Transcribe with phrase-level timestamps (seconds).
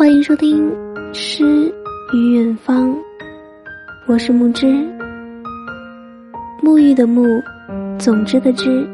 [0.00, 0.66] 欢迎收听
[1.12, 1.44] 《诗
[2.14, 2.88] 与远方》，
[4.06, 4.64] 我是木之，
[6.62, 7.38] 沐浴的沐，
[7.98, 8.88] 总之的之，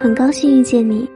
[0.00, 1.08] 很高兴遇见你。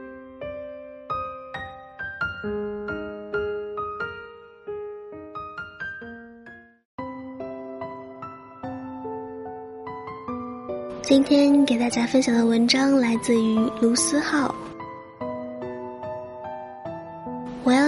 [11.01, 14.55] 今天给大家分享的文章来自于卢思浩。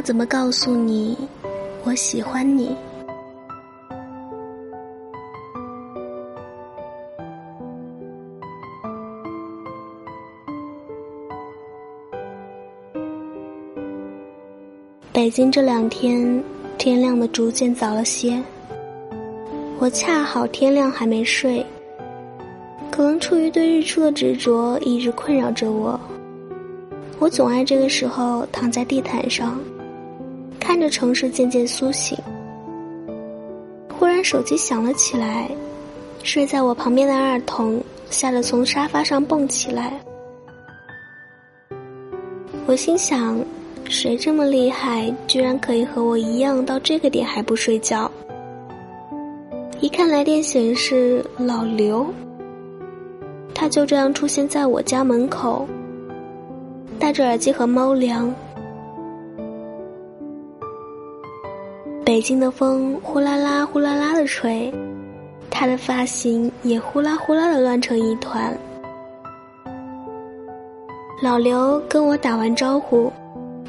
[0.01, 1.15] 怎么告诉你，
[1.83, 2.75] 我喜欢你？
[15.13, 16.43] 北京这两天
[16.79, 18.41] 天亮的逐渐早了些，
[19.77, 21.63] 我恰好天亮还没睡。
[22.89, 25.99] 可能出于对日出的执着，一直困扰着我。
[27.19, 29.59] 我总爱这个时候躺在地毯上，
[30.81, 32.17] 着城市渐渐苏醒。
[33.99, 35.47] 忽然手机响了起来，
[36.23, 39.93] 睡在我旁边的二童吓得从沙发上蹦起来。
[42.65, 43.39] 我心想，
[43.85, 48.09] 谁这么厉害，居然可以和我一样到这个点还不睡觉？
[49.81, 52.07] 一看来电显示老刘。
[53.53, 55.67] 他就这样出现在我家门口，
[56.97, 58.33] 戴着耳机和猫粮。
[62.03, 64.73] 北京的风呼啦啦、呼啦啦的吹，
[65.51, 68.57] 他的发型也呼啦呼啦的乱成一团。
[71.21, 73.11] 老刘跟我打完招呼，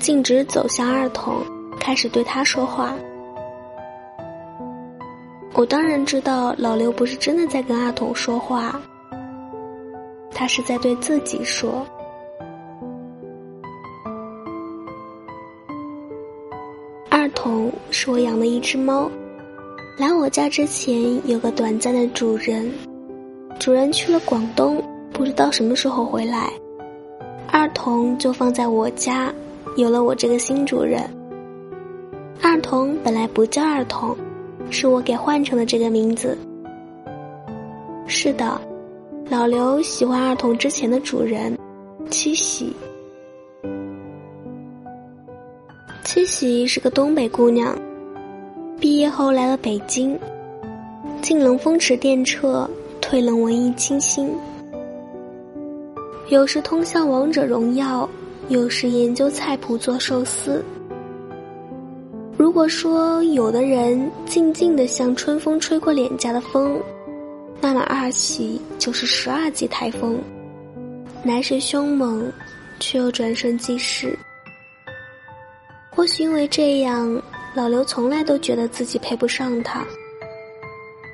[0.00, 1.36] 径直走向二筒，
[1.78, 2.94] 开始对他说话。
[5.52, 8.80] 我当然知道老刘不是真的在跟二筒说话。
[10.34, 11.86] 他是在对自己说
[17.23, 19.09] ：“二童是我养的一只猫，
[19.97, 22.69] 来我家之前有个短暂的主人，
[23.61, 24.83] 主人去了广东，
[25.13, 26.52] 不知道什么时候回来，
[27.46, 29.33] 二童就放在我家，
[29.77, 31.01] 有了我这个新主人。
[32.42, 34.17] 二童本来不叫二童，
[34.69, 36.36] 是我给换成的这个名字。
[38.08, 38.61] 是的。”
[39.30, 41.57] 老刘喜欢二童之前的主人，
[42.11, 42.75] 七喜。
[46.05, 47.79] 七喜是个东北姑娘，
[48.80, 50.18] 毕业后来了北京，
[51.23, 52.68] 进冷风池电掣，
[53.01, 54.30] 退冷文艺清新。
[56.29, 58.08] 有时通宵王者荣耀，
[58.48, 60.63] 有时研究菜谱做寿司。
[62.36, 66.80] 如果说有的人静静的像春风吹过脸颊的风。
[67.61, 70.19] 那么二喜就是十二级台风，
[71.24, 72.29] 来势凶猛，
[72.80, 74.19] 却又转瞬即逝。
[75.95, 77.23] 或许因为这样，
[77.55, 79.85] 老刘从来都觉得自己配不上他。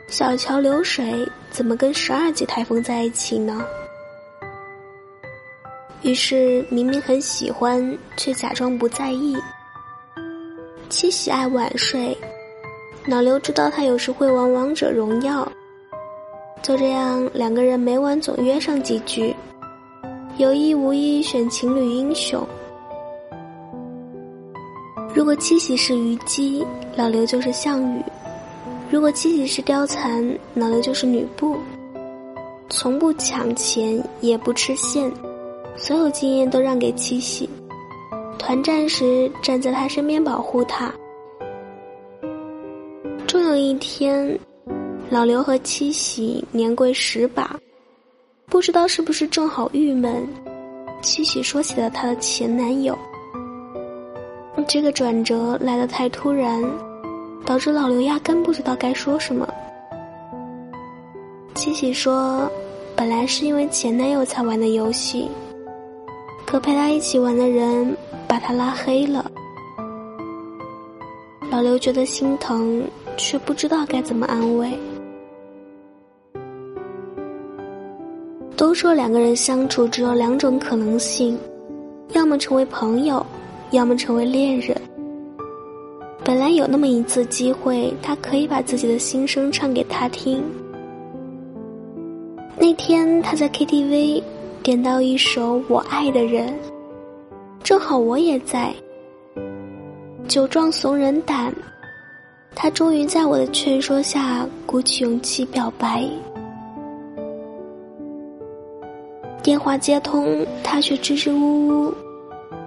[0.07, 3.65] 小桥流水怎么跟十二级台风在一起呢？
[6.03, 9.37] 于是明明很喜欢，却假装不在意。
[10.89, 12.17] 七喜爱晚睡，
[13.05, 15.51] 老刘知道他有时会玩王者荣耀。
[16.63, 19.35] 就这样，两个人每晚总约上几局，
[20.37, 22.47] 有意无意选情侣英雄。
[25.29, 26.65] 如果七喜是虞姬，
[26.97, 28.03] 老刘就是项羽；
[28.91, 31.59] 如果七喜是貂蝉，老刘就是吕布。
[32.71, 35.13] 从不抢钱，也不吃线，
[35.77, 37.47] 所有经验都让给七喜。
[38.39, 40.91] 团战时站在他身边保护他。
[43.27, 44.27] 终有一天。
[45.11, 47.55] 老刘和七喜年过十把，
[48.47, 50.27] 不知道是不是正好郁闷，
[51.03, 52.99] 七喜说起了她的前男友。
[54.69, 56.63] 这个转折来得太突然，
[57.47, 59.49] 导致老刘压根不知道该说什么。
[61.55, 62.47] 七喜说
[62.95, 65.31] ：“本来是因为前男友才玩的游戏，
[66.47, 67.97] 可陪他一起玩的人
[68.29, 69.25] 把他拉黑了。”
[71.51, 72.83] 老刘觉得心疼，
[73.17, 74.79] 却不知道该怎么安慰。
[78.55, 81.39] 都说两个人相处只有两种可能性，
[82.13, 83.25] 要么成为朋友，
[83.71, 84.77] 要么成为恋人。
[86.25, 90.43] 本来有那么一次机会，他可以把自己的心声唱给他听。
[92.57, 94.23] 那天他在 KTV
[94.63, 96.49] 点到一首《我爱的人》，
[97.63, 98.75] 正好我也在。
[100.27, 101.55] 酒壮怂人胆，
[102.55, 106.05] 他终于在我的劝说下鼓起勇气表白。
[109.43, 111.95] 电话接通，他却支支吾吾，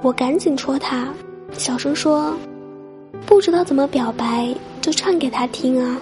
[0.01, 1.13] 我赶紧戳他，
[1.51, 2.35] 小声说
[3.27, 4.51] ：“不知道怎么表白，
[4.81, 6.01] 就唱给他听啊。”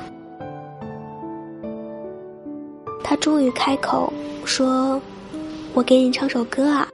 [3.03, 4.11] 他终于开口
[4.45, 5.01] 说
[5.75, 6.87] ：“我给你唱首歌啊。”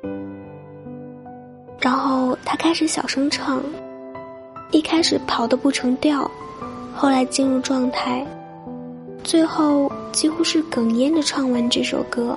[1.79, 3.61] 然后他开始小声唱，
[4.71, 6.29] 一开始跑得不成调，
[6.95, 8.25] 后来进入状态，
[9.23, 12.35] 最后几乎是哽咽着唱完这首歌。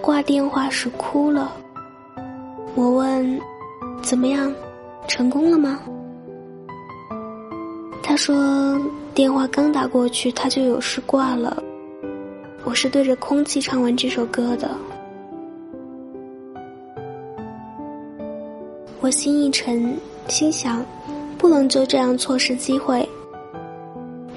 [0.00, 1.52] 挂电话时哭了，
[2.74, 3.40] 我问
[4.02, 4.52] ：“怎么样，
[5.06, 5.78] 成功了吗？”
[8.02, 8.80] 他说
[9.14, 11.62] ：“电话刚打过去，他就有事挂了。
[12.64, 14.70] 我是对着空气唱完这首歌的。”
[19.00, 19.96] 我心一沉，
[20.28, 20.84] 心想，
[21.38, 23.06] 不能就这样错失机会。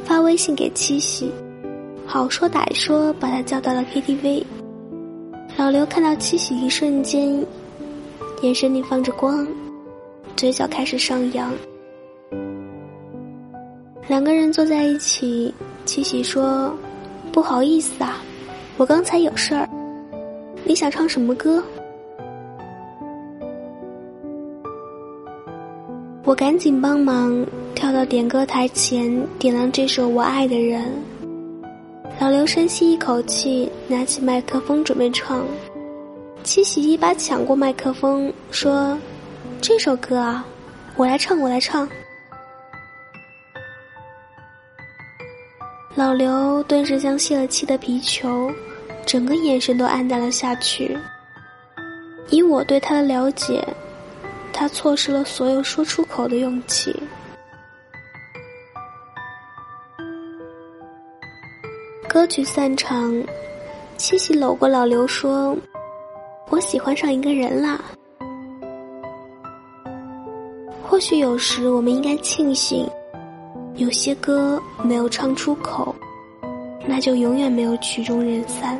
[0.03, 1.31] 发微信给七喜，
[2.05, 4.43] 好说歹说把他叫到了 KTV。
[5.55, 7.45] 老刘看到七喜一瞬间，
[8.41, 9.47] 眼神里放着光，
[10.35, 11.53] 嘴角开始上扬。
[14.07, 15.53] 两个人坐在一起，
[15.85, 16.75] 七喜说
[17.31, 18.21] ：“不好意思啊，
[18.77, 19.69] 我刚才有事儿。
[20.65, 21.63] 你想唱什么歌？”
[26.25, 27.45] 我赶紧帮忙，
[27.75, 30.81] 跳到点歌台前，点亮这首《我爱的人》。
[32.19, 35.45] 老刘深吸一口气，拿起麦克风准备唱。
[36.43, 38.97] 七喜一把抢过麦克风，说
[39.61, 40.45] ：“这首歌啊，
[40.95, 41.87] 我来唱，我来唱。”
[45.95, 48.51] 老刘顿时像泄了气的皮球，
[49.05, 50.97] 整个眼神都黯淡了下去。
[52.29, 53.65] 以我对他的了解。
[54.55, 56.95] 他错失了所有说出口的勇气。
[62.13, 63.11] 歌曲散场，
[63.97, 65.57] 七喜搂过老刘说
[66.51, 67.83] ：“我喜欢上一个人啦。”
[70.87, 72.87] 或许有时我们应该庆幸，
[73.77, 75.95] 有些歌没有唱出口，
[76.85, 78.79] 那就永远没有曲终人散。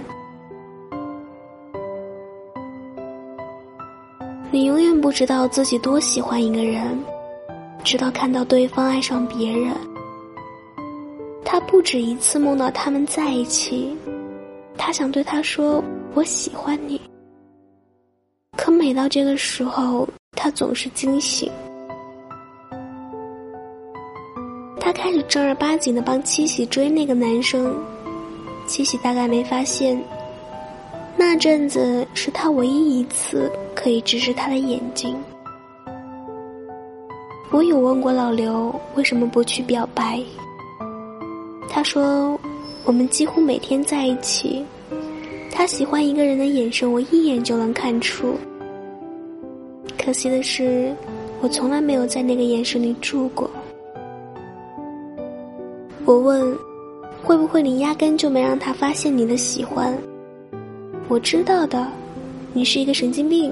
[4.51, 7.03] 你永远不知道自己多喜欢一个人，
[7.83, 9.74] 直到看到对方爱上别人。
[11.74, 13.98] 不止一次梦到他们在一起，
[14.78, 15.84] 他想对他说
[16.14, 17.02] “我喜欢你”，
[18.56, 21.52] 可每到这个时候，他总是惊醒。
[24.80, 27.75] 他开始正儿八经的帮七喜追那个男生，
[28.68, 30.00] 七喜大概没发现。
[31.18, 35.18] 那阵子是他唯一一次可以直视他的眼睛。
[37.50, 40.22] 我有问过老刘为什么不去表白，
[41.75, 42.40] 他说
[42.86, 44.64] 我们几乎每天在一起，
[45.52, 48.36] 他喜欢一个人的眼神我一眼就能看出。
[49.98, 50.96] 可惜的是，
[51.42, 53.50] 我从来没有在那个眼神里住过。
[56.06, 56.56] 我问，
[57.24, 59.98] 会不会你压根就没让他发现你的喜欢？
[61.08, 61.88] 我知道的，
[62.54, 63.52] 你是一个神经病。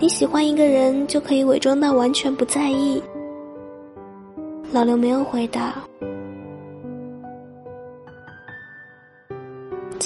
[0.00, 3.02] 你喜欢一个人就可以伪装到完全不在意。
[4.72, 5.85] 老刘没有回答。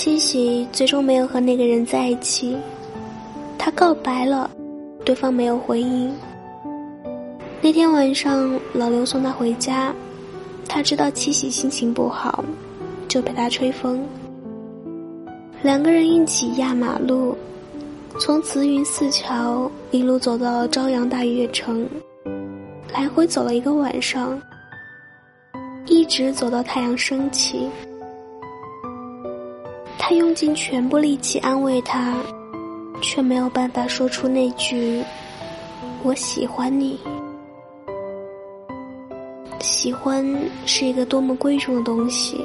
[0.02, 2.56] 七喜最终没有和那个人在一起，
[3.58, 4.50] 他告白了，
[5.05, 6.11] 对方没有回应。
[7.60, 9.94] 那天晚上，老刘送他回家，
[10.67, 12.43] 他知道七喜心情不好，
[13.08, 14.03] 就陪他吹风。
[15.60, 17.36] 两个人一起压马路，
[18.19, 21.86] 从慈云寺桥一路走到朝阳大悦城，
[22.94, 24.41] 来回走了一个晚上，
[25.84, 27.69] 一直走到太阳升起。
[30.10, 32.20] 他用尽全部力气安慰他，
[33.00, 35.05] 却没有办法说出那句
[36.02, 36.98] “我喜欢你”。
[39.62, 40.26] 喜欢
[40.67, 42.44] 是一个多么贵重的东西。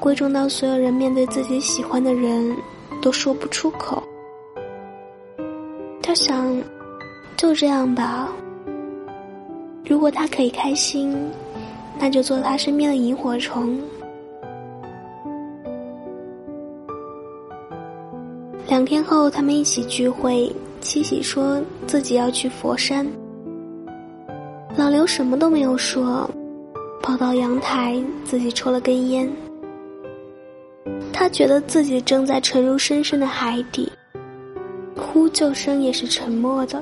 [0.00, 2.56] 贵重到所有人面对自己喜欢的人，
[3.00, 4.02] 都说不出口。
[6.02, 6.60] 他想，
[7.36, 8.28] 就这样吧。
[9.84, 11.16] 如果他可以开心，
[12.00, 13.80] 那就做他身边的萤火虫。
[18.70, 20.48] 两天后，他们一起聚会，
[20.80, 23.04] 七喜说自己要去佛山。
[24.76, 26.30] 老刘什么都没有说，
[27.02, 29.28] 跑到阳台，自己抽了根烟。
[31.12, 33.90] 他觉得自己正在沉入深深的海底，
[34.96, 36.80] 呼救声也是沉默的。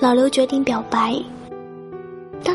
[0.00, 1.14] 老刘决定表白。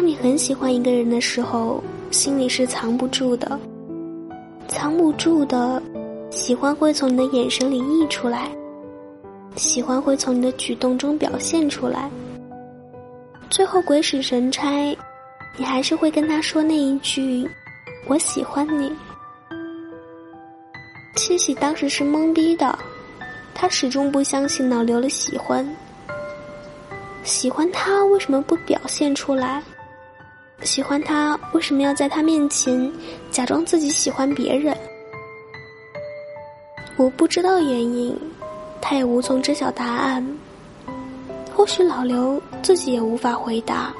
[0.04, 1.82] 当你很喜欢一个人的时候，
[2.12, 3.58] 心里是藏不住的，
[4.68, 5.82] 藏不住的
[6.30, 8.52] 喜欢会从你的眼神里溢出来，
[9.56, 12.12] 喜欢会从你的举动中表现出来。
[13.50, 14.94] 最后鬼使神差，
[15.56, 17.50] 你还是会跟他说那一句
[18.06, 18.92] ：“我喜欢你。”
[21.16, 22.78] 七喜当时是懵逼的，
[23.56, 25.66] 他始终不相信脑瘤的喜欢。
[27.24, 29.64] 喜欢他为什么不表现出来？
[30.64, 32.92] 喜欢他为什么要在他面前
[33.30, 34.76] 假装自己喜欢别人？
[36.96, 38.16] 我不知道原因，
[38.82, 40.26] 他也无从知晓答案。
[41.56, 43.94] 或许老刘自己也无法回答。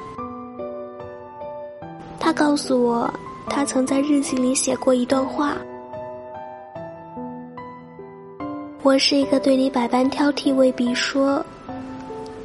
[2.18, 3.12] 他告诉我，
[3.48, 5.56] 他曾在日记里写过一段话。
[8.82, 11.44] 我是一个对你百般挑剔未必说，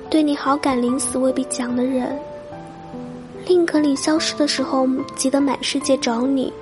[0.10, 2.18] 对你好感临死未必讲的人。
[3.50, 6.54] 宁可你消失的时候急得满世界找你，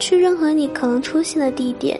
[0.00, 1.96] 去任何你可能出现的地点，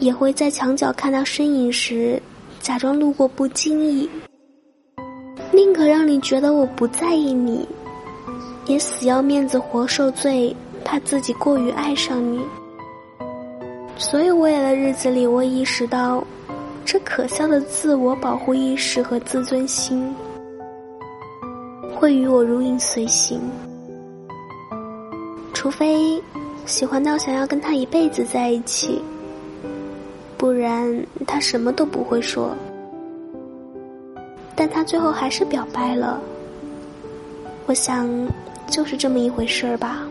[0.00, 2.18] 也会在墙角看到身影时
[2.58, 4.08] 假装路过不经意。
[5.52, 7.68] 宁可让你觉得我不在意你，
[8.64, 12.40] 也死要面子活受罪，怕自己过于爱上你。
[13.98, 16.24] 所以，未来的日子里，我意识到，
[16.82, 20.14] 这可笑的自我保护意识和自尊心，
[21.98, 23.40] 会与我如影随形。
[25.54, 26.22] 除非
[26.66, 29.00] 喜欢到想要跟他一辈子在一起，
[30.36, 32.54] 不然他什么都不会说。
[34.54, 36.20] 但他最后还是表白了，
[37.64, 38.06] 我想，
[38.70, 40.06] 就是这么一回事儿吧。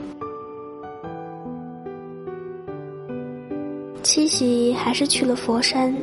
[4.02, 5.96] 七喜还是去了佛山。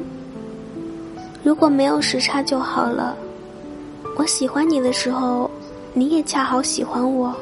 [1.43, 3.17] 如果没有时差就好了。
[4.15, 5.51] 我喜欢你的时候，
[5.95, 7.35] 你也恰好喜欢我。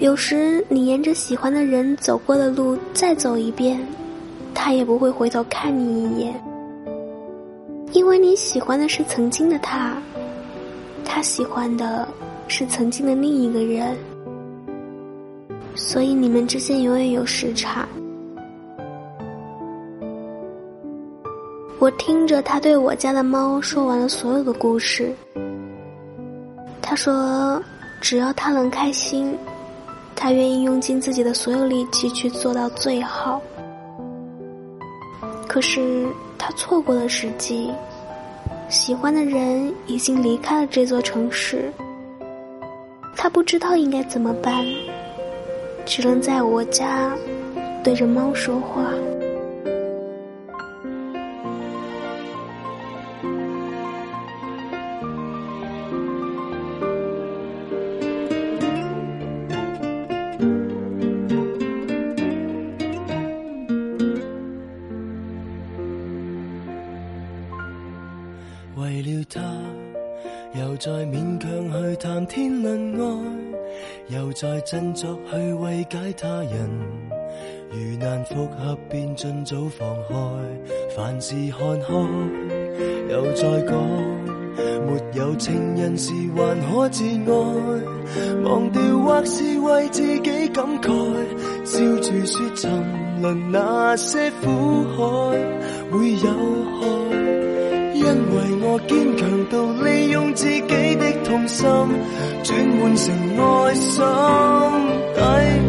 [0.00, 3.80] 有时你沿着喜欢的人走过的路再走一遍，
[4.52, 6.42] 他也不会回头看你一眼，
[7.92, 9.96] 因为你喜欢的是曾经的他，
[11.04, 12.08] 他喜欢的
[12.48, 13.96] 是曾经的另一个人，
[15.76, 17.86] 所以你们之间永远有时差。
[21.78, 25.12] 我听着他对我家的猫说完了所有的故事。
[26.92, 27.58] 他说
[28.02, 29.34] ：“只要他能开心，
[30.14, 33.40] 他愿意用尽自己的所有力气去做到最好。”
[35.48, 36.06] 可是
[36.36, 37.72] 他错过了时机，
[38.68, 41.72] 喜欢的人已经离开了这座城市。
[43.16, 44.62] 他不知道应该怎么办，
[45.86, 47.10] 只能在我家
[47.82, 48.84] 对着猫说话。
[74.72, 76.70] 振作去慰解他人。
[77.70, 80.14] 如难复合，便尽早放开。
[80.96, 81.94] 凡事看开，
[83.10, 83.76] 又再讲，
[84.86, 88.42] 没有情人时还可自爱。
[88.44, 90.90] 忘掉或是为自己感慨，
[91.66, 94.48] 笑住说沉沦那些苦
[94.96, 95.02] 海
[95.90, 96.30] 会有
[96.80, 97.01] 害。
[98.02, 99.54] 因为我坚强到
[99.84, 101.64] 利用自己的痛心
[102.42, 104.02] 转换成爱心，
[105.14, 105.20] 抵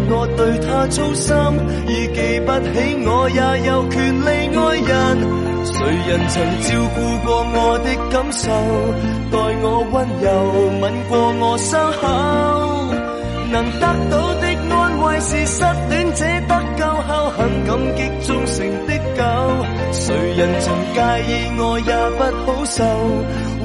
[0.09, 1.35] 我对他操心，
[1.87, 2.73] 已记不起
[3.05, 4.59] 我也有权利爱
[4.89, 4.91] 人。
[5.63, 5.73] 谁
[6.09, 8.41] 人曾照顾过我的感受，
[9.31, 10.25] 待我温柔
[10.81, 11.71] 吻过我伤
[12.01, 12.01] 口，
[13.51, 14.73] 能得到的安
[15.03, 18.92] 慰是失恋者得救后很感激忠诚的
[19.91, 22.83] 谁人曾介意我也不好受，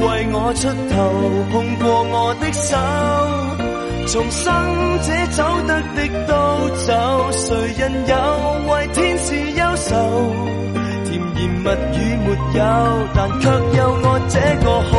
[0.00, 0.96] 为我出头
[1.50, 2.76] 碰过我的手，
[4.06, 4.44] 重生
[5.02, 6.30] 者走得的都
[6.86, 6.88] 走，
[7.32, 7.46] 谁
[7.78, 8.12] 人有
[8.72, 9.90] 为天使忧愁？
[11.04, 11.66] 甜言蜜
[11.96, 12.60] 语没有，
[13.14, 14.92] 但却有我这个好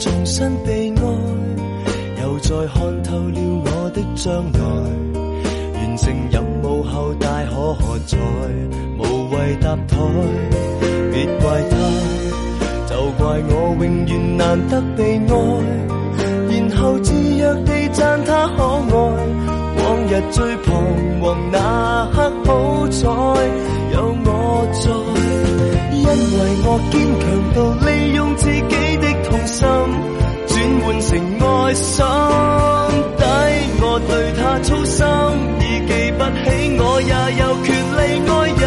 [0.00, 1.02] 重新被爱，
[2.22, 4.58] 又再看透了我的将来。
[5.74, 8.16] 完成任务后大可喝彩，
[8.98, 9.96] 无谓搭台。
[11.12, 11.76] 别怪他，
[12.88, 15.28] 就怪我永远难得被爱，
[16.48, 18.96] 然后自虐地赞他可爱。
[19.82, 20.70] 往日最彷
[21.20, 23.06] 徨那刻，好彩
[23.92, 24.80] 有我在，
[25.92, 26.08] 因为
[26.64, 27.22] 我坚强
[27.54, 28.89] 到利用自己
[29.60, 29.68] 心
[30.48, 32.00] 转换成爱心
[33.18, 33.22] 抵，
[33.82, 34.98] 我对他操心，
[35.60, 36.48] 已记不起
[36.80, 38.00] 我也有权利
[38.30, 38.64] 爱人，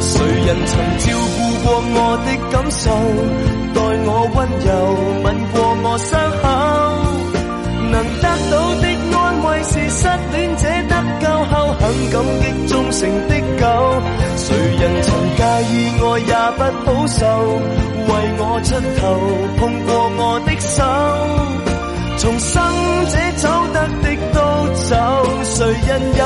[0.00, 0.12] 谁
[0.46, 2.84] 人曾照顾过我的感受，
[3.74, 4.68] 待我温柔
[5.24, 6.08] 吻过我伤
[6.40, 6.44] 口，
[7.90, 8.84] 能得到的
[9.18, 9.48] 安慰。
[9.62, 13.62] 是失恋者得救后很感激忠诚的狗，
[14.36, 14.46] 谁
[14.78, 17.20] 人曾介意爱也不好受，
[18.08, 18.10] 为
[18.62, 19.02] 出头
[19.58, 20.82] 碰过我的手，
[22.18, 22.62] 从生
[23.06, 24.38] 者走得的都
[24.74, 24.94] 走，
[25.44, 26.22] 谁人有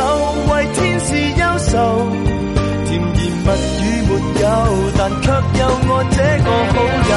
[0.53, 1.07] 为天使
[1.41, 1.73] 忧愁？
[2.87, 3.49] 甜言蜜
[3.83, 4.11] 语没
[4.41, 4.45] 有，
[4.97, 5.25] 但却
[5.61, 6.75] 有我这个好
[7.11, 7.12] 友。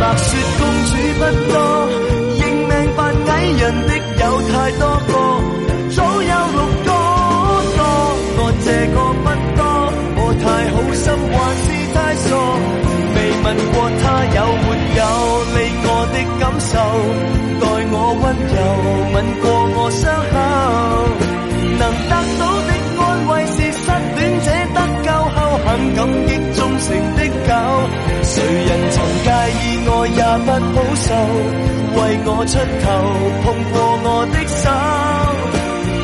[0.00, 0.26] 白雪
[0.58, 1.54] 公主不多，
[16.74, 18.56] 待我温柔
[19.14, 19.44] 吻过
[19.76, 20.02] 我伤
[20.32, 20.36] 口，
[21.78, 27.50] 能得到的安慰是失恋者得救后很感激忠诚的狗。
[28.22, 31.08] 谁人曾介意爱也不好受，
[31.94, 32.52] 为我出
[32.82, 32.84] 头
[33.44, 34.66] 碰过我的手，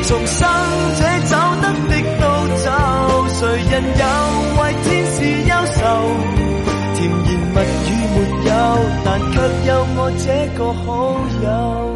[0.03, 0.39] 从生
[0.97, 2.23] 者走得的都
[2.63, 2.67] 走，
[3.39, 4.03] 谁人有
[9.11, 11.90] 但却有我这个好友。